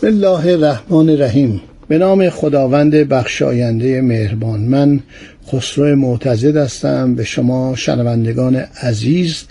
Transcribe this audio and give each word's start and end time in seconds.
بسم 0.00 0.06
الله 0.06 0.46
الرحمن 0.46 1.08
الرحیم. 1.08 1.60
به 1.88 1.98
نام 1.98 2.30
خداوند 2.30 2.94
بخشاینده 2.94 4.00
مهربان 4.00 4.60
من 4.60 5.00
خسرو 5.52 5.96
معتزد 5.96 6.56
هستم. 6.56 7.14
به 7.14 7.24
شما 7.24 7.76
شنوندگان 7.76 8.56
عزیز 8.82 9.44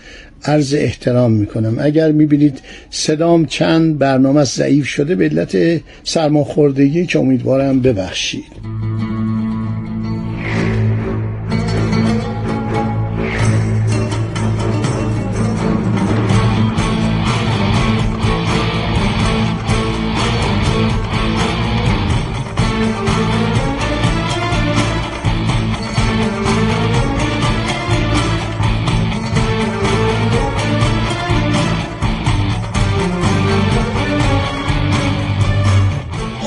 عرض 0.45 0.73
احترام 0.73 1.31
می‌کنم. 1.31 1.77
اگر 1.79 2.11
می‌بینید 2.11 2.59
صدام 2.89 3.45
چند 3.45 3.97
برنامه 3.97 4.43
ضعیف 4.43 4.87
شده 4.87 5.15
به 5.15 5.25
علت 5.25 5.81
سرماخوردگی 6.03 7.05
که 7.05 7.19
امیدوارم 7.19 7.81
ببخشید. 7.81 8.43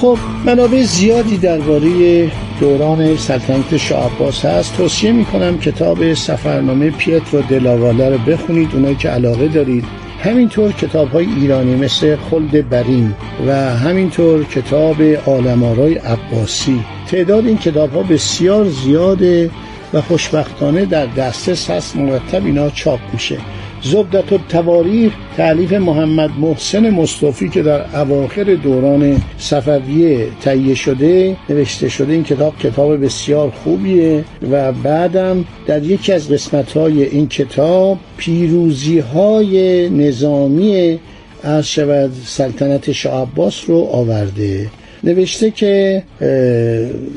خب 0.03 0.19
منابع 0.47 0.83
زیادی 0.83 1.37
درباره 1.37 2.31
دوران 2.61 3.17
سلطنت 3.17 3.77
شاه 3.77 4.15
عباس 4.15 4.45
هست. 4.45 4.77
توصیه 4.77 5.13
می‌کنم 5.13 5.59
کتاب 5.59 6.15
سفرنامه 6.15 6.91
پیترو 6.91 7.43
دلاواله 7.43 8.11
رو 8.11 8.19
بخونید 8.19 8.75
اونایی 8.75 8.95
که 8.95 9.09
علاقه 9.09 9.49
دارید. 9.49 9.85
همینطور 10.21 10.73
کتاب 10.73 11.09
های 11.13 11.27
ایرانی 11.27 11.75
مثل 11.75 12.17
خلد 12.17 12.69
برین 12.69 13.15
و 13.47 13.53
همینطور 13.55 14.45
کتاب 14.45 14.97
آلمارای 15.27 15.95
عباسی. 15.95 16.85
تعداد 17.11 17.47
این 17.47 17.59
کتاب 17.59 17.93
ها 17.93 18.03
بسیار 18.03 18.69
زیاده. 18.69 19.51
و 19.95 20.01
خوشبختانه 20.01 20.85
در 20.85 21.07
دسترس 21.07 21.71
هست. 21.71 21.97
مرتب 21.97 22.45
اینا 22.45 22.71
چاپ 22.71 23.01
میشه. 23.13 23.39
زبدت 23.83 24.33
و 24.33 24.39
تواریخ 24.49 25.13
تعلیف 25.37 25.73
محمد 25.73 26.31
محسن 26.41 26.91
مصطفی 26.91 27.49
که 27.49 27.63
در 27.63 28.01
اواخر 28.01 28.45
دوران 28.45 29.23
صفویه 29.39 30.27
تهیه 30.41 30.75
شده 30.75 31.37
نوشته 31.49 31.89
شده 31.89 32.13
این 32.13 32.25
کتاب 32.25 32.59
کتاب 32.59 33.05
بسیار 33.05 33.51
خوبیه 33.51 34.25
و 34.51 34.73
بعدم 34.73 35.45
در 35.67 35.83
یکی 35.83 36.13
از 36.13 36.29
قسمت 36.29 36.73
های 36.73 37.03
این 37.03 37.29
کتاب 37.29 37.99
پیروزی 38.17 38.99
های 38.99 39.89
نظامی 39.91 40.99
از 41.43 41.69
شود 41.69 42.13
سلطنت 42.25 42.93
شاه 42.93 43.23
عباس 43.23 43.65
رو 43.67 43.89
آورده. 43.93 44.67
نوشته 45.05 45.51
که 45.51 46.03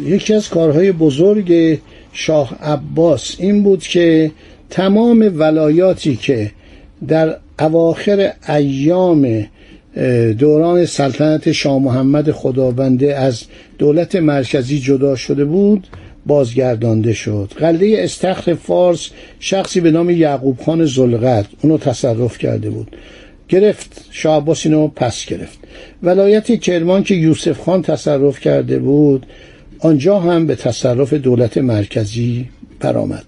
یکی 0.05 0.33
از 0.33 0.49
کارهای 0.49 0.91
بزرگ 0.91 1.79
شاه 2.15 2.57
عباس 2.61 3.35
این 3.39 3.63
بود 3.63 3.83
که 3.83 4.31
تمام 4.69 5.31
ولایاتی 5.35 6.15
که 6.15 6.51
در 7.07 7.37
اواخر 7.59 8.33
ایام 8.49 9.47
دوران 10.39 10.85
سلطنت 10.85 11.51
شاه 11.51 11.79
محمد 11.79 12.31
خداونده 12.31 13.15
از 13.15 13.43
دولت 13.77 14.15
مرکزی 14.15 14.79
جدا 14.79 15.15
شده 15.15 15.45
بود 15.45 15.87
بازگردانده 16.25 17.13
شد. 17.13 17.51
قلعه 17.57 18.03
استخر 18.03 18.53
فارس 18.53 19.09
شخصی 19.39 19.79
به 19.79 19.91
نام 19.91 20.09
یعقوب 20.09 20.61
خان 20.61 20.85
زلغت 20.85 21.45
اونو 21.61 21.77
تصرف 21.77 22.37
کرده 22.37 22.69
بود. 22.69 22.95
گرفت 23.49 24.05
شاه 24.11 24.37
عباس 24.37 24.65
اینو 24.65 24.87
پس 24.87 25.25
گرفت. 25.25 25.59
ولایت 26.03 26.59
کرمان 26.59 27.03
که 27.03 27.15
یوسف 27.15 27.61
خان 27.61 27.81
تصرف 27.81 28.39
کرده 28.39 28.79
بود 28.79 29.25
آنجا 29.79 30.19
هم 30.19 30.47
به 30.47 30.55
تصرف 30.55 31.13
دولت 31.13 31.57
مرکزی 31.57 32.45
برآمد. 32.79 33.23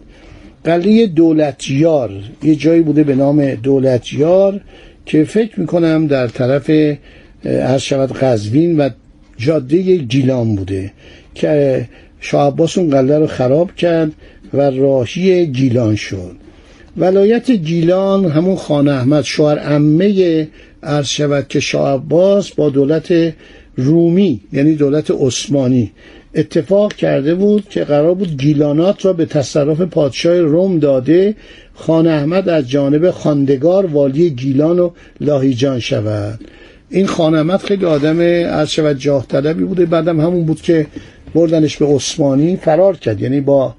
قلعه 0.64 1.08
دولتیار 1.08 2.12
یه 2.44 2.56
جایی 2.56 2.82
بوده 2.82 3.04
به 3.04 3.16
نام 3.16 3.56
دولتیار 3.56 4.62
که 5.06 5.24
فکر 5.24 5.60
می‌کنم 5.60 6.08
در 6.08 6.28
طرف 6.28 6.70
هر 7.46 7.78
شود 7.78 8.12
قزوین 8.12 8.80
و 8.80 8.90
جاده 9.38 9.96
گیلان 9.96 10.56
بوده 10.56 10.92
که 11.36 11.86
شاه 12.20 12.48
عباس 12.48 12.78
اون 12.78 12.90
قلعه 12.90 13.20
رو 13.20 13.28
خراب 13.28 13.76
کرد 13.76 14.12
و 14.54 14.62
راهی 14.62 15.46
گیلان 15.46 15.96
شد. 15.96 16.36
ولایت 16.98 17.52
گیلان 17.52 18.26
همون 18.26 18.56
خان 18.56 18.88
احمد 18.88 19.24
شوهر 19.24 19.60
عمه 19.60 20.48
عرض 20.84 21.22
که 21.50 21.60
شاه 21.60 21.94
عباس 21.94 22.52
با 22.52 22.70
دولت 22.70 23.34
رومی 23.78 24.42
یعنی 24.54 24.76
دولت 24.76 25.12
عثمانی 25.12 25.92
اتفاق 26.36 26.94
کرده 26.94 27.36
بود 27.36 27.70
که 27.70 27.84
قرار 27.84 28.14
بود 28.14 28.38
گیلانات 28.38 29.06
را 29.06 29.14
به 29.14 29.26
تصرف 29.26 29.82
پادشاه 29.82 30.38
روم 30.38 30.80
داده 30.80 31.36
خان 31.74 32.08
احمد 32.08 32.50
از 32.50 32.70
جانب 32.70 33.12
خاندگار 33.12 33.86
والی 33.86 34.30
گیلان 34.30 34.80
و 34.80 34.90
لاهیجان 35.22 35.80
شود. 35.80 36.40
این 36.90 37.08
خان 37.08 37.36
احمد 37.36 37.60
خیلی 37.60 37.86
آدم 37.86 38.20
از 38.54 38.72
شود 38.72 38.98
جاه 38.98 39.28
طلبی 39.28 39.64
بوده 39.64 39.86
بعدم 39.86 40.22
همون 40.22 40.46
بود 40.46 40.62
که 40.62 40.88
بردنش 41.36 41.78
به 41.78 41.86
عثمانی 41.86 42.56
فرار 42.56 42.98
کرد. 42.98 43.22
یعنی 43.22 43.42
با 43.42 43.76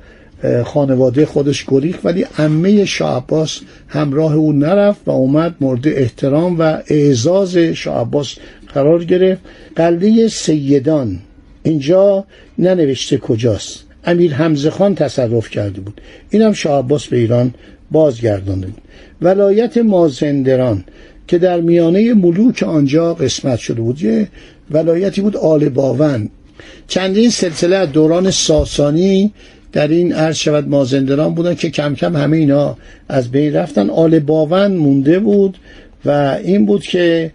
خانواده 0.65 1.27
خودش 1.27 1.65
گریخت 1.69 2.07
ولی 2.07 2.27
عمه 2.39 2.85
شاه 2.85 3.17
عباس 3.17 3.61
همراه 3.89 4.35
او 4.35 4.53
نرفت 4.53 5.01
و 5.07 5.11
اومد 5.11 5.55
مورد 5.61 5.89
احترام 5.89 6.59
و 6.59 6.79
اعزاز 6.87 7.57
شاه 7.57 8.01
عباس 8.01 8.35
قرار 8.75 9.05
گرفت. 9.05 9.41
قلعه 9.77 10.29
سیدان 10.29 11.19
اینجا 11.63 12.25
ننوشته 12.59 13.19
کجاست؟ 13.19 13.85
امیر 14.05 14.35
حمزه 14.35 14.71
خان 14.71 14.95
تصرف 14.95 15.51
کرده 15.51 15.81
بود. 15.81 16.01
اینم 16.31 16.53
شاه 16.53 16.79
عباس 16.79 17.07
به 17.07 17.17
ایران 17.17 17.55
بازگردانده 17.91 18.67
بود. 18.67 18.83
ولایت 19.23 19.79
مازندران 19.79 20.85
که 21.27 21.39
در 21.39 21.61
میانه 21.61 22.15
ملوک 22.15 22.63
آنجا 22.63 23.15
قسمت 23.15 23.59
شده 23.59 23.81
بود 23.81 24.03
یه 24.03 24.29
ولایتی 24.71 25.21
بود 25.21 25.37
آل 25.37 25.69
باون. 25.69 26.31
چندین 26.89 27.31
سلسله 27.31 27.77
از 27.77 27.93
دوران 27.93 28.31
ساسانی 28.31 29.33
در 29.79 29.89
این 29.89 30.13
عرض 30.13 30.37
شود 30.37 30.69
مازندران 30.69 31.35
بودن 31.35 31.55
که 31.55 31.71
کم 31.71 31.95
کم 31.95 32.17
همه 32.17 32.37
اینا 32.37 32.77
از 33.09 33.31
بین 33.31 33.55
رفتن. 33.55 33.91
آل 33.91 34.19
باون 34.19 34.77
مونده 34.77 35.19
بود 35.19 35.59
و 36.05 36.39
این 36.45 36.67
بود 36.67 36.83
که 36.83 37.33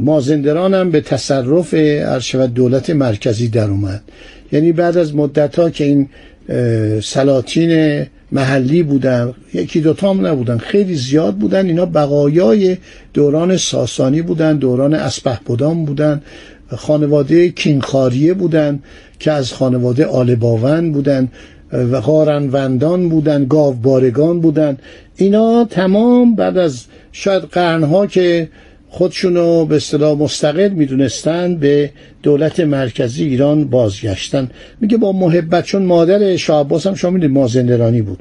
مازندران 0.00 0.74
هم 0.74 0.90
به 0.90 1.00
تصرف 1.00 1.74
شود 2.18 2.54
دولت 2.54 2.90
مرکزی 2.90 3.48
در 3.48 3.70
اومد. 3.70 4.02
یعنی 4.52 4.72
بعد 4.72 4.96
از 4.96 5.14
مدت 5.14 5.58
ها 5.58 5.70
که 5.70 5.84
این 5.84 6.08
سلاطین 7.00 8.02
محلی 8.32 8.82
بودن 8.82 9.34
یکی 9.54 9.80
دوتا 9.80 10.10
هم 10.10 10.26
نبودن 10.26 10.58
خیلی 10.58 10.94
زیاد 10.94 11.34
بودن. 11.34 11.66
اینا 11.66 11.86
بقایای 11.86 12.76
دوران 13.14 13.56
ساسانی 13.56 14.22
بودن 14.22 14.56
دوران 14.56 14.94
اسپه 14.94 15.38
بودان 15.44 15.84
بودن 15.84 16.22
خانواده 16.76 17.48
کینخاریه 17.48 18.34
بودن. 18.34 18.82
که 19.24 19.32
از 19.32 19.52
خانواده 19.52 20.06
آل 20.06 20.34
باون 20.34 20.92
بودن 20.92 21.28
و 21.72 21.96
قارنوندان 21.96 23.08
بودن 23.08 23.44
گاوبارگان 23.44 24.40
بودن. 24.40 24.78
اینا 25.16 25.64
تمام 25.64 26.34
بعد 26.34 26.58
از 26.58 26.84
شاید 27.12 27.42
قرنها 27.42 28.06
که 28.06 28.48
خودشونو 28.88 29.64
به 29.64 29.76
اصطلاح 29.76 30.18
مستقل 30.18 30.68
می‌دونستن 30.68 31.56
به 31.56 31.90
دولت 32.22 32.60
مرکزی 32.60 33.24
ایران 33.24 33.64
بازگشتن. 33.64 34.50
میگه 34.80 34.96
با 34.96 35.12
محبت 35.12 35.64
چون 35.64 35.82
مادر 35.82 36.36
شاه 36.36 36.60
عباس 36.60 36.86
هم 36.86 36.94
شامل 36.94 37.26
مازندرانی 37.26 38.02
بود. 38.02 38.18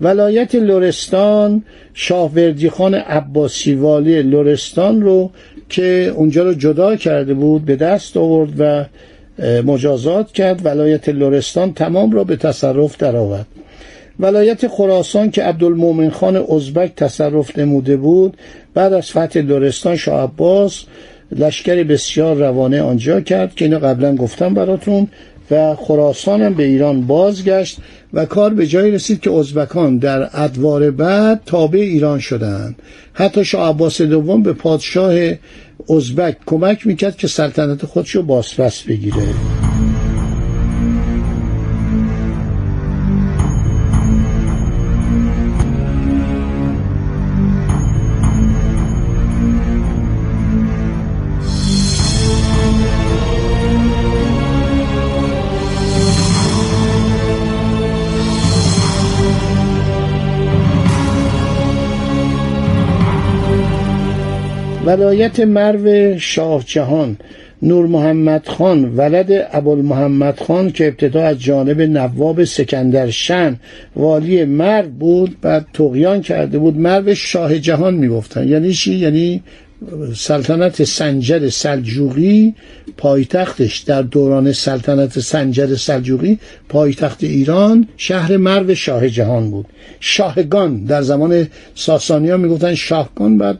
ولایت 0.00 0.54
لورستان 0.54 1.62
شاهوردی 1.94 2.70
خان 2.70 2.94
عباسی 2.94 3.74
والی 3.74 4.22
لورستان 4.22 5.02
رو 5.02 5.30
که 5.68 6.12
اونجا 6.16 6.42
رو 6.42 6.54
جدا 6.54 6.96
کرده 6.96 7.34
بود 7.34 7.64
به 7.64 7.76
دست 7.76 8.16
آورد 8.16 8.52
و 8.58 8.84
مجازات 9.64 10.32
کرد. 10.32 10.60
ولایت 10.64 11.08
لورستان 11.08 11.72
تمام 11.72 12.12
را 12.12 12.24
به 12.24 12.36
تصرف 12.36 12.96
درآورد. 12.96 13.46
ولایت 14.20 14.68
خراسان 14.68 15.30
که 15.30 15.42
عبدالمومن 15.42 16.10
خان 16.10 16.36
ازبک 16.36 16.94
تصرف 16.96 17.58
نموده 17.58 17.96
بود 17.96 18.36
بعد 18.74 18.92
از 18.92 19.10
فتح 19.10 19.40
لرستان 19.40 19.96
شاه 19.96 20.22
عباس 20.22 20.84
لشکر 21.32 21.82
بسیار 21.82 22.36
روانه 22.36 22.82
آنجا 22.82 23.20
کرد 23.20 23.54
که 23.54 23.64
اینو 23.64 23.78
قبلا 23.78 24.16
گفتم 24.16 24.54
براتون 24.54 25.08
و 25.50 25.74
خراسان 25.74 26.42
هم 26.42 26.54
به 26.54 26.64
ایران 26.64 27.06
بازگشت 27.06 27.78
و 28.12 28.24
کار 28.24 28.54
به 28.54 28.66
جایی 28.66 28.92
رسید 28.92 29.20
که 29.20 29.32
ازبکان 29.32 29.98
در 29.98 30.28
ادوار 30.32 30.90
بعد 30.90 31.40
تابع 31.46 31.78
ایران 31.78 32.18
شدند. 32.18 32.76
حتی 33.12 33.44
شاه 33.44 33.68
عباس 33.68 34.02
دوم 34.02 34.42
به 34.42 34.52
پادشاه 34.52 35.14
ازبک 35.90 36.36
کمک 36.46 36.86
می‌کرد 36.86 37.16
که 37.16 37.28
سلطنت 37.28 37.86
خودشو 37.86 38.22
بازپس 38.22 38.82
بگیره. 38.82 39.57
ولایت 64.88 65.40
مرو 65.40 66.18
شاه 66.18 66.64
جهان. 66.66 67.16
نور 67.62 67.86
محمد 67.86 68.48
خان 68.48 68.84
ولد 68.96 69.48
ابوالمحمد 69.52 70.40
خان 70.40 70.70
که 70.70 70.86
ابتدا 70.86 71.22
از 71.22 71.40
جانب 71.40 71.80
نواب 71.80 72.44
سکندر 72.44 73.10
شن 73.10 73.56
والی 73.96 74.44
مرو 74.44 74.88
بود 74.88 75.36
بعد 75.40 75.66
تقیان 75.72 76.20
کرده 76.22 76.58
بود. 76.58 76.76
مرو 76.76 77.14
شاه 77.14 77.58
جهان 77.58 77.94
می‌گفتن. 77.94 78.48
یعنی 78.48 78.72
چی؟ 78.72 78.94
یعنی 78.94 79.42
سلطنت 80.14 80.84
سنجر 80.84 81.48
سلجوقی 81.48 82.54
پایتختش. 82.96 83.78
در 83.78 84.02
دوران 84.02 84.52
سلطنت 84.52 85.18
سنجر 85.18 85.74
سلجوقی 85.74 86.38
پایتخت 86.68 87.24
ایران 87.24 87.88
شهر 87.96 88.36
مرو 88.36 88.74
شاه 88.74 89.08
جهان 89.08 89.50
بود. 89.50 89.66
شاهگان 90.00 90.84
در 90.84 91.02
زمان 91.02 91.46
ساسانی 91.74 92.30
ها 92.30 92.36
می‌گفتن 92.36 92.74
شاهگان 92.74 93.38
بعد 93.38 93.58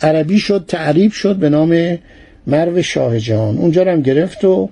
عربی 0.00 0.38
شد 0.38 0.64
تعریب 0.68 1.12
شد 1.12 1.36
به 1.36 1.48
نام 1.48 1.98
مرو 2.46 2.82
شاه 2.82 3.18
جهان. 3.18 3.58
اونجا 3.58 3.84
هم 3.84 4.02
گرفت 4.02 4.44
و 4.44 4.68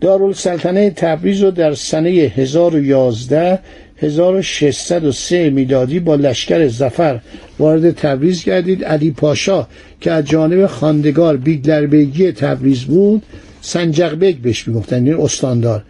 دارالسلطنه 0.00 0.90
تبریز 0.90 1.42
رو 1.42 1.50
در 1.50 1.74
سنه 1.74 2.10
1011 2.10 3.58
1603 3.96 5.50
میلادی 5.50 6.00
با 6.00 6.14
لشکر 6.14 6.68
ظفر 6.68 7.20
وارد 7.58 7.90
تبریز 7.90 8.44
گردید. 8.44 8.84
علی 8.84 9.10
پاشا 9.10 9.66
که 10.00 10.12
از 10.12 10.24
جانب 10.24 10.66
خواندگار 10.66 11.36
بیگلربیگی 11.36 12.32
تبریز 12.32 12.84
بود 12.84 13.22
سنجق 13.60 14.14
بیگ 14.14 14.36
بهش 14.36 14.68
می‌گفتن 14.68 15.06
این 15.06 15.20
استاندار. 15.20 15.82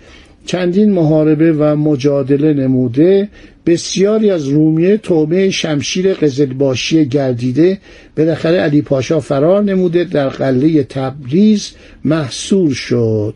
چندین 0.47 0.93
محاربه 0.93 1.53
و 1.53 1.77
مجادله 1.77 2.53
نموده 2.53 3.29
بسیاری 3.67 4.31
از 4.31 4.49
رومیه 4.49 4.97
تومه 4.97 5.51
شمشیر 5.51 6.15
قزلباشی 6.15 7.05
گردیده 7.07 7.79
بالاخره 8.17 8.59
علی 8.59 8.83
پاشا 8.83 9.21
فرار 9.21 9.63
نموده 9.63 10.05
در 10.05 10.29
قله 10.29 10.83
تبریز 10.83 11.71
محصور 12.05 12.75
شد. 12.75 13.35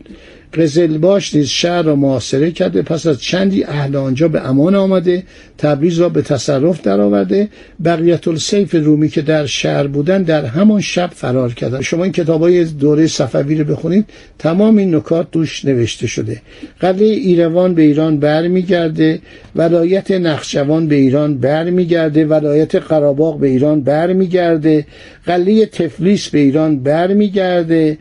قزلباش 0.53 1.35
نیز 1.35 1.47
شهر 1.47 1.81
را 1.81 1.95
محاصره 1.95 2.51
کرده 2.51 2.81
پس 2.81 3.07
از 3.07 3.21
چندی 3.21 3.63
اهل 3.63 3.95
آنجا 3.95 4.27
به 4.27 4.49
امان 4.49 4.75
آمده 4.75 5.23
تبریز 5.57 5.99
را 5.99 6.09
به 6.09 6.21
تصرف 6.21 6.81
درآورده. 6.81 7.47
بقیت 7.85 8.27
السیف 8.27 8.75
رومی 8.75 9.09
که 9.09 9.21
در 9.21 9.45
شهر 9.45 9.87
بودن 9.87 10.23
در 10.23 10.45
همان 10.45 10.81
شب 10.81 11.09
فرار 11.15 11.53
کردن 11.53 11.81
شما 11.81 12.03
این 12.03 12.13
کتاب 12.13 12.41
های 12.41 12.65
دوره 12.65 13.07
صفوی 13.07 13.55
رو 13.55 13.63
بخونید 13.63 14.05
تمام 14.39 14.77
این 14.77 14.95
نکات 14.95 15.31
توش 15.31 15.65
نوشته 15.65 16.07
شده. 16.07 16.41
قلعه 16.79 17.07
ایروان 17.07 17.73
به 17.73 17.81
ایران 17.81 18.19
برمیگرده 18.19 19.19
ولایت 19.55 20.11
نخجوان 20.11 20.87
به 20.87 20.95
ایران 20.95 21.37
برمیگرده 21.37 22.25
ولایت 22.25 22.75
قراباغ 22.75 23.39
به 23.39 23.47
ایران 23.47 23.81
برمیگرده 23.81 24.85
قلعه 25.25 25.65
تفلیس 25.65 26.29
به 26.29 26.39
ایران 26.39 26.79
برمیگرده. 26.79 27.97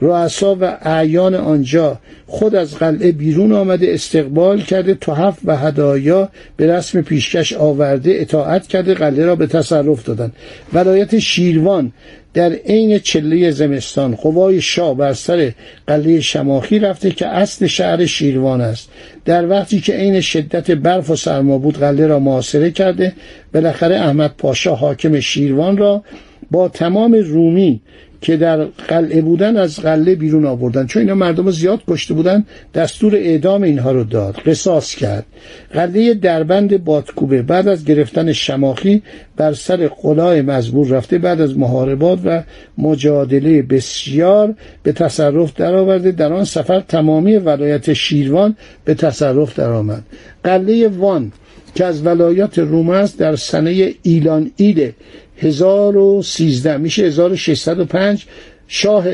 رؤسا 0.00 0.56
و 0.60 0.78
اعیان 0.82 1.34
آنجا 1.34 1.98
خود 2.26 2.54
از 2.54 2.74
قلعه 2.74 3.12
بیرون 3.12 3.52
آمده 3.52 3.94
استقبال 3.94 4.60
کرده 4.60 4.94
تحف 4.94 5.38
و 5.44 5.56
هدایا 5.56 6.28
به 6.56 6.66
رسم 6.66 7.02
پیشکش 7.02 7.52
آورده 7.52 8.10
اطاعت 8.14 8.66
کرده 8.66 8.94
قلعه 8.94 9.26
را 9.26 9.36
به 9.36 9.46
تصرف 9.46 10.04
دادن 10.04 10.32
ولایت 10.72 11.18
شیروان 11.18 11.92
در 12.34 12.52
عین 12.52 12.98
چله 12.98 13.50
زمستان 13.50 14.14
قوای 14.14 14.60
شاه 14.60 14.96
بر 14.96 15.12
سر 15.12 15.52
قلعه 15.86 16.20
شماخی 16.20 16.78
رفته 16.78 17.10
که 17.10 17.26
اصل 17.26 17.66
شهر 17.66 18.06
شیروان 18.06 18.60
است. 18.60 18.88
در 19.24 19.48
وقتی 19.48 19.80
که 19.80 19.92
عین 19.92 20.20
شدت 20.20 20.70
برف 20.70 21.10
و 21.10 21.16
سرما 21.16 21.58
بود 21.58 21.78
قلعه 21.78 22.06
را 22.06 22.18
محاصره 22.18 22.70
کرده. 22.70 23.12
بالاخره 23.54 23.96
احمد 23.96 24.34
پاشا 24.38 24.74
حاکم 24.74 25.20
شیروان 25.20 25.76
را 25.76 26.02
با 26.50 26.68
تمام 26.68 27.14
رومی 27.14 27.80
که 28.20 28.36
در 28.36 28.64
قلعه 28.64 29.20
بودن 29.20 29.56
از 29.56 29.80
قلعه 29.80 30.14
بیرون 30.14 30.46
آوردن. 30.46 30.86
چون 30.86 31.02
اینا 31.02 31.14
مردم 31.14 31.50
زیاد 31.50 31.80
کشته 31.88 32.14
بودن 32.14 32.44
دستور 32.74 33.16
اعدام 33.16 33.62
اینها 33.62 33.92
رو 33.92 34.04
داد 34.04 34.34
قصاص 34.34 34.94
کرد. 34.94 35.26
قلعه 35.72 36.14
دربند 36.14 36.84
بادکوبه 36.84 37.42
بعد 37.42 37.68
از 37.68 37.84
گرفتن 37.84 38.32
شماخی 38.32 39.02
بر 39.36 39.52
سر 39.52 39.88
قلای 39.88 40.42
مزبور 40.42 40.88
رفته 40.88 41.18
بعد 41.18 41.40
از 41.40 41.58
محاربات 41.58 42.18
و 42.24 42.42
مجادله 42.78 43.62
بسیار 43.62 44.54
به 44.82 44.92
تصرف 44.92 45.54
درآورده. 45.54 46.12
در 46.12 46.32
آن 46.32 46.44
سفر 46.44 46.80
تمامی 46.80 47.36
ولایت 47.36 47.92
شیروان 47.92 48.56
به 48.84 48.94
تصرف 48.94 49.58
درآمد. 49.58 50.02
قلعه 50.44 50.88
وان 50.88 51.32
که 51.74 51.84
از 51.84 52.06
ولایات 52.06 52.58
روم 52.58 52.90
است 52.90 53.18
در 53.18 53.36
سنه 53.36 53.94
ایلان 54.02 54.50
ایده 54.56 54.94
1013 55.38 56.76
میشه 56.76 57.02
1605 57.02 58.26
شاه 58.68 59.04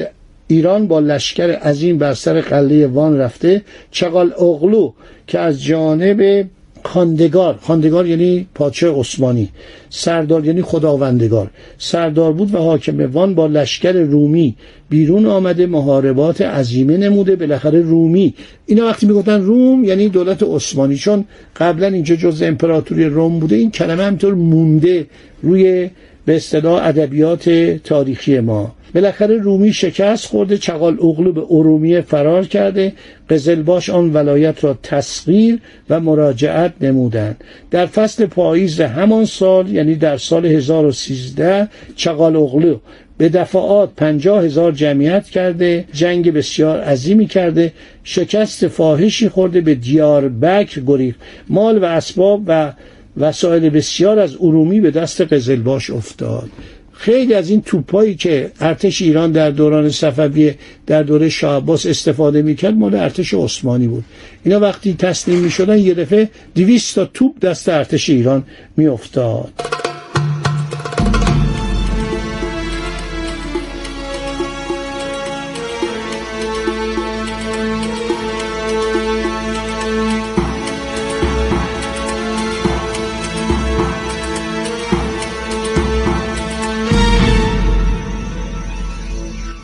ایران 0.48 0.88
با 0.88 1.00
لشکر 1.00 1.50
عظیم 1.50 1.98
بر 1.98 2.14
سر 2.14 2.40
قلعه 2.40 2.86
وان 2.86 3.18
رفته. 3.18 3.62
چقال 3.90 4.32
اغلو 4.38 4.92
که 5.26 5.38
از 5.38 5.64
جانب 5.64 6.46
خاندگار 6.84 7.58
خاندگار 7.62 8.06
یعنی 8.06 8.46
پادشاه 8.54 9.00
عثمانی 9.00 9.48
سردار 9.90 10.46
یعنی 10.46 10.62
خداوندگار. 10.62 11.50
سردار 11.78 12.32
بود 12.32 12.54
و 12.54 12.58
حاکم 12.58 13.12
وان 13.12 13.34
با 13.34 13.46
لشکر 13.46 13.92
رومی. 13.92 14.56
بیرون 14.90 15.26
آمده 15.26 15.66
محاربات 15.66 16.40
عظیمه 16.40 16.96
نموده 16.96 17.36
بالاخره 17.36 17.80
رومی. 17.80 18.34
اینا 18.66 18.86
وقتی 18.86 19.06
می‌گفتن 19.06 19.40
روم 19.40 19.84
یعنی 19.84 20.08
دولت 20.08 20.42
عثمانی 20.42 20.96
چون 20.96 21.24
قبلا 21.56 21.86
اینجا 21.86 22.16
جز 22.16 22.42
امپراتوری 22.42 23.04
روم 23.04 23.38
بوده 23.38 23.56
این 23.56 23.70
کلمه 23.70 24.02
همطور 24.02 24.34
مونده 24.34 25.06
روی 25.42 25.90
به 26.26 26.36
اصطلاح 26.36 26.86
ادبیات 26.86 27.50
تاریخی 27.84 28.40
ما. 28.40 28.74
بالاخره 28.94 29.36
رومی 29.36 29.72
شکست 29.72 30.26
خورده 30.26 30.58
چقال 30.58 30.98
اغلو 31.02 31.32
به 31.32 31.42
ارومیه 31.50 32.00
فرار 32.00 32.44
کرده. 32.44 32.92
قزلباش 33.30 33.90
آن 33.90 34.12
ولایت 34.12 34.64
را 34.64 34.78
تسخیر 34.82 35.58
و 35.90 36.00
مراجعت 36.00 36.72
نمودند. 36.80 37.44
در 37.70 37.86
فصل 37.86 38.26
پاییز 38.26 38.80
همان 38.80 39.24
سال 39.24 39.68
یعنی 39.68 39.94
در 39.94 40.16
سال 40.16 40.46
1013 40.46 41.68
چقال 41.96 42.36
اغلو 42.36 42.78
به 43.18 43.28
دفعات 43.28 43.90
پنجاه 43.96 44.44
هزار 44.44 44.72
جمعیت 44.72 45.24
کرده 45.24 45.84
جنگ 45.92 46.32
بسیار 46.32 46.80
عظیمی 46.80 47.26
کرده 47.26 47.72
شکست 48.04 48.68
فاحشی 48.68 49.28
خورده 49.28 49.60
به 49.60 49.74
دیار 49.74 50.28
بکر 50.28 50.80
گریخت. 50.86 51.20
مال 51.48 51.78
و 51.78 51.84
اسباب 51.84 52.42
و 52.46 52.72
وسایل 53.16 53.70
بسیار 53.70 54.18
از 54.18 54.36
ارومی 54.40 54.80
به 54.80 54.90
دست 54.90 55.20
قزلباش 55.20 55.90
افتاد. 55.90 56.50
خیلی 56.92 57.34
از 57.34 57.50
این 57.50 57.62
توپایی 57.62 58.14
که 58.14 58.50
ارتش 58.60 59.02
ایران 59.02 59.32
در 59.32 59.50
دوران 59.50 59.90
صفویه 59.90 60.58
در 60.86 61.02
دوره 61.02 61.28
شاه 61.28 61.70
استفاده 61.70 62.42
می‌کرد 62.42 62.74
مال 62.74 62.94
ارتش 62.94 63.34
عثمانی 63.34 63.88
بود. 63.88 64.04
اینا 64.44 64.60
وقتی 64.60 64.94
تسلیم 64.94 65.38
می‌شدن 65.38 65.78
یه 65.78 65.94
دفعه 65.94 66.28
200 66.54 66.94
تا 66.94 67.04
توپ 67.04 67.38
دست 67.40 67.68
ارتش 67.68 68.10
ایران 68.10 68.44
میافتاد. 68.76 69.52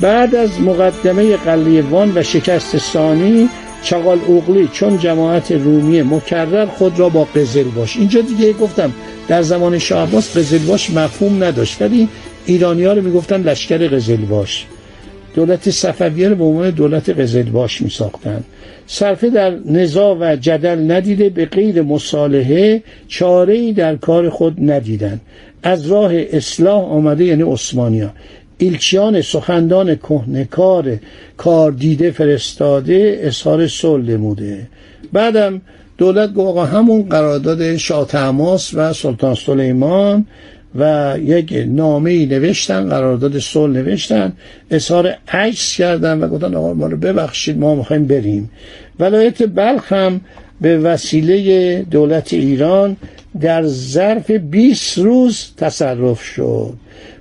بعد 0.00 0.34
از 0.34 0.60
مقدمه 0.60 1.36
قلیه 1.36 1.82
وان 1.82 2.12
و 2.14 2.22
شکست 2.22 2.78
ثانی 2.78 3.48
چغال 3.82 4.18
اوغلی 4.26 4.68
چون 4.72 4.98
جماعت 4.98 5.52
رومی 5.52 6.02
مکرر 6.02 6.66
خود 6.66 6.98
را 6.98 7.08
با 7.08 7.24
قزلباش 7.24 7.96
اینجا 7.96 8.20
دیگه 8.20 8.52
گفتم 8.52 8.92
در 9.28 9.42
زمان 9.42 9.78
شاه 9.78 10.08
عباس 10.08 10.36
قزلباش 10.36 10.90
مفهوم 10.90 11.44
نداشت 11.44 11.82
ولی 11.82 12.08
ایرانی 12.46 12.84
ها 12.84 12.92
رو 12.92 13.02
می‌گفتن 13.02 13.42
لشکر 13.42 13.88
قزلباش 13.88 14.66
دولت 15.34 15.70
صفویه 15.70 16.28
رو 16.28 16.34
به 16.34 16.44
عنوان 16.44 16.70
دولت 16.70 17.10
قزلباش 17.10 17.82
می 17.82 17.90
ساختن 17.90 18.44
صرفه 18.86 19.30
در 19.30 19.58
نزاع 19.66 20.16
و 20.20 20.36
جدل 20.36 20.90
ندیده 20.90 21.28
به 21.28 21.46
غیر 21.46 21.82
مصالحه 21.82 22.82
چاره 23.08 23.54
ای 23.54 23.72
در 23.72 23.96
کار 23.96 24.30
خود 24.30 24.70
ندیدن. 24.70 25.20
از 25.62 25.86
راه 25.86 26.12
اصلاح 26.14 26.84
آمده 26.84 27.24
یعنی 27.24 27.42
عثمانیا 27.42 28.10
ایلچیان 28.60 29.22
سخندان 29.22 29.94
کهنکار 29.94 30.98
کار 31.36 31.72
دیده 31.72 32.10
فرستاده 32.10 33.20
اظهار 33.22 33.68
صلح 33.68 34.04
نموده. 34.04 34.66
بعدم 35.12 35.60
دولت 35.98 36.34
گفت 36.34 36.72
همون 36.72 37.02
قرارداد 37.02 37.76
شاه 37.76 38.06
تماس 38.06 38.74
و 38.74 38.92
سلطان 38.92 39.34
سلیمان 39.34 40.26
و 40.78 41.14
یک 41.24 41.64
نامه 41.66 42.10
ای 42.10 42.26
نوشتن 42.26 42.88
قرارداد 42.88 43.38
صلح 43.38 43.72
نوشتن 43.72 44.32
اظهار 44.70 45.14
عجز 45.28 45.72
کردن 45.72 46.20
و 46.20 46.28
گفتن 46.28 46.54
آقا 46.54 46.74
ما 46.74 46.86
رو 46.86 46.96
ببخشید 46.96 47.58
ما 47.58 47.74
می‌خوایم 47.74 48.06
بریم. 48.06 48.50
ولایت 49.00 49.42
بلخ 49.42 49.92
هم 49.92 50.20
به 50.60 50.78
وسیله 50.78 51.82
دولت 51.82 52.32
ایران 52.32 52.96
در 53.40 53.66
ظرف 53.66 54.30
20 54.30 54.98
روز 54.98 55.46
تصرف 55.56 56.22
شد. 56.22 56.72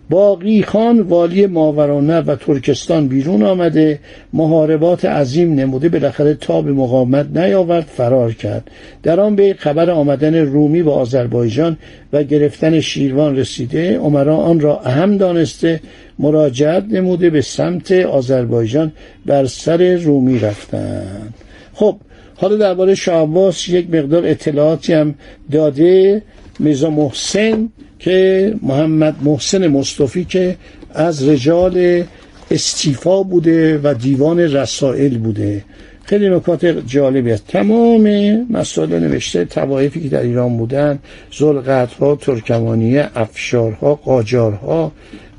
باقی 0.09 0.63
خان 0.63 0.99
والی 0.99 1.45
ماورانه 1.45 2.19
و 2.19 2.35
ترکستان 2.35 3.07
بیرون 3.07 3.43
آمده 3.43 3.99
محاربات 4.33 5.05
عظیم 5.05 5.55
نموده 5.55 5.89
بالاخره 5.89 6.33
تا 6.33 6.61
به 6.61 6.71
مقاومت 6.71 7.37
نیاورد 7.37 7.85
فرار 7.85 8.33
کرد. 8.33 8.71
در 9.03 9.19
آن 9.19 9.35
به 9.35 9.55
خبر 9.59 9.89
آمدن 9.89 10.35
رومی 10.35 10.83
به 10.83 10.91
آذربایجان 10.91 11.77
و 12.13 12.23
گرفتن 12.23 12.79
شیروان 12.79 13.37
رسیده. 13.37 13.97
عمرا 13.97 14.37
آن 14.37 14.59
را 14.59 14.79
اهم 14.79 15.17
دانسته 15.17 15.79
مراجعت 16.19 16.83
نموده 16.91 17.29
به 17.29 17.41
سمت 17.41 17.91
آذربایجان 17.91 18.91
بر 19.25 19.45
سر 19.45 19.95
رومی 19.95 20.39
رفتند. 20.39 21.33
خب 21.73 21.95
حالا 22.35 22.55
درباره 22.55 22.95
شاه 22.95 23.53
یک 23.67 23.89
مقدار 23.89 24.25
اطلاعاتی 24.25 24.93
هم 24.93 25.15
داده. 25.51 26.21
میزا 26.59 26.89
محسن 26.89 27.69
که 27.99 28.53
محمد 28.61 29.15
محسن 29.23 29.67
مصطفی 29.67 30.25
که 30.25 30.55
از 30.93 31.27
رجال 31.27 32.03
استیفا 32.51 33.23
بوده 33.23 33.79
و 33.83 33.93
دیوان 33.93 34.39
رسائل 34.39 35.17
بوده. 35.17 35.63
خیلی 36.03 36.29
نکات 36.29 36.65
جالبی 36.65 37.31
است. 37.31 37.47
تمام 37.47 38.07
مسائل 38.49 38.99
نوشته 38.99 39.45
توایفی 39.45 40.01
که 40.01 40.09
در 40.09 40.21
ایران 40.21 40.57
بودن 40.57 40.99
زلقتها 41.39 42.15
ترکمانیه 42.15 43.09
افشارها 43.15 43.95
قاجارها 43.95 44.91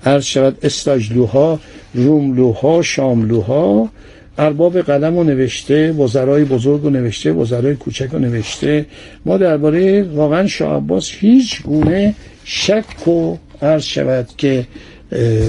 عرض 0.04 0.24
شود 0.24 0.58
استاجلوها 0.62 1.60
روملوها 1.94 2.82
شاملوها 2.82 3.88
ارباب 4.38 4.80
قلم 4.80 5.16
رو 5.16 5.24
نوشته 5.24 5.92
وزرای 5.92 6.44
بزرگ 6.44 6.82
رو 6.82 6.90
نوشته 6.90 7.32
وزرای 7.32 7.74
کوچک 7.74 8.08
رو 8.12 8.18
نوشته. 8.18 8.86
ما 9.26 9.36
درباره 9.36 10.02
واقعا 10.02 10.46
شاه 10.46 10.76
عباس 10.76 11.10
هیچ 11.10 11.62
گونه 11.62 12.14
شک 12.52 13.08
و 13.08 13.36
عرض 13.62 13.84
شود 13.84 14.28
که 14.36 14.66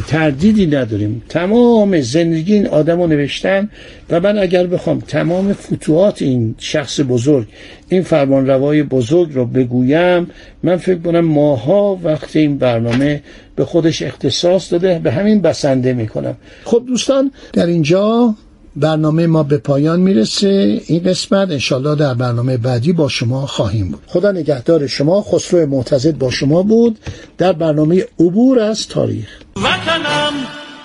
تردیدی 0.08 0.68
نداریم. 0.68 1.24
تمام 1.30 2.02
زندگی 2.02 2.54
این 2.54 2.68
آدم 2.68 3.02
رو 3.02 3.08
نوشتن 3.08 3.70
و 4.10 4.20
من 4.20 4.38
اگر 4.38 4.68
بخوام 4.68 5.00
تمام 5.00 5.54
فتوحات 5.54 6.22
این 6.22 6.56
شخص 6.58 7.00
بزرگ 7.10 7.48
این 7.90 8.02
فرمان 8.02 8.48
روای 8.48 8.84
بزرگ 8.84 9.34
رو 9.34 9.46
بگویم 9.46 10.28
من 10.64 10.78
فکر 10.78 11.00
کنم 11.00 11.20
ماها 11.20 12.00
وقت 12.04 12.36
این 12.36 12.58
برنامه 12.58 13.22
به 13.56 13.66
خودش 13.66 14.02
اختصاص 14.02 14.72
داده 14.72 15.00
به 15.00 15.12
همین 15.12 15.42
بسنده 15.42 15.94
می‌کنم. 15.94 16.38
خب 16.64 16.84
دوستان 16.88 17.32
در 17.54 17.66
اینجا 17.66 18.36
برنامه 18.76 19.28
ما 19.28 19.44
به 19.44 19.58
پایان 19.58 20.00
می‌رسه. 20.00 20.82
این 20.88 21.04
قسمت 21.04 21.52
انشالله 21.52 21.96
در 21.96 22.14
برنامه 22.14 22.58
بعدی 22.58 22.94
با 22.94 23.08
شما 23.08 23.48
خواهیم 23.48 23.88
بود. 23.90 24.02
خدا 24.08 24.32
نگهدار 24.32 24.88
شما. 24.88 25.22
خسرو 25.22 25.66
معتزد 25.66 26.18
با 26.18 26.32
شما 26.32 26.64
بود. 26.64 27.00
در 27.38 27.54
برنامه 27.54 28.06
عبور 28.20 28.60
از 28.60 28.88
تاریخ. 28.88 29.28
وطنم 29.56 30.34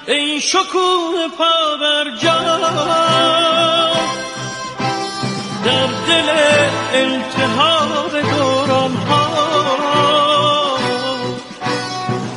ای 0.09 0.40
شکوه 0.40 1.28
پا 1.38 1.76
در 5.64 5.87
دل 5.87 6.28
التحاب 6.95 8.11
دوران 8.37 8.93
ها 8.93 9.26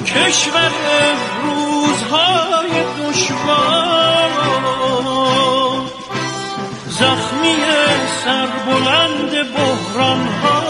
کشور 0.06 0.72
روزهای 1.44 2.84
دشوار 3.00 4.59
سربلند 8.30 9.34
بحران 9.54 10.28
ها 10.28 10.62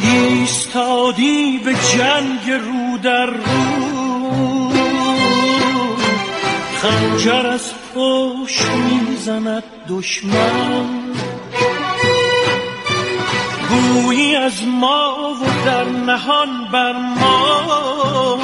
ایستادی 0.00 1.60
به 1.64 1.74
جنگ 1.74 2.50
رو 2.50 2.98
در 3.02 3.26
رو. 3.26 4.72
خنجر 6.82 7.46
از 7.46 7.72
پشت 7.94 8.70
می‌زند 8.70 9.64
دشمن. 9.88 10.86
گویی 13.68 14.36
از 14.36 14.62
ما 14.66 15.34
و 15.42 15.66
در 15.66 15.84
نهان 15.84 16.68
بر 16.72 16.92
ما. 16.92 18.38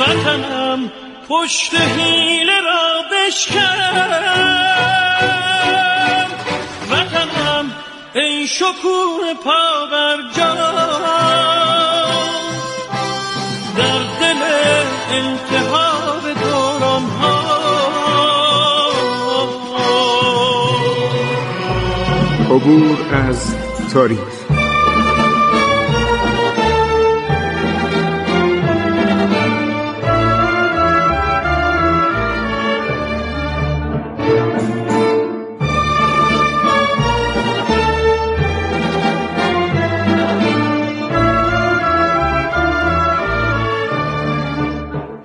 وطنم 0.00 0.90
پشت 1.28 1.74
حیله 1.74 2.60
را 2.60 3.02
بشکن. 3.12 3.78
وطنم 6.90 7.72
ای 8.14 8.46
شکوه 8.46 9.34
پا 9.44 9.86
بر 9.92 10.16
در 13.76 14.02
دل 14.20 14.42
التهاب 15.10 16.22
دوران 16.42 17.02
ها 17.02 17.52
عبور 22.50 22.98
از 23.14 23.54
تاریخ. 23.92 24.41